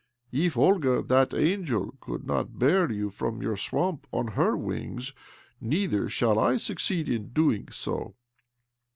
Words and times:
If 0.31 0.57
Olga, 0.57 1.03
that 1.03 1.31
angel, 1.31 1.93
could 2.01 2.25
not 2.25 2.57
bear 2.57 2.91
you 2.91 3.11
from 3.11 3.43
your 3.43 3.55
swamp 3.55 4.07
on 4.11 4.29
her 4.29 4.57
wings, 4.57 5.13
neither 5.59 6.09
shall 6.09 6.39
I 6.39 6.57
succeed 6.57 7.07
in 7.07 7.27
doing 7.33 7.69
so. 7.69 8.15